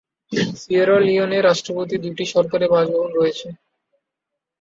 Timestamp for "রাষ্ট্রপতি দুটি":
1.45-2.23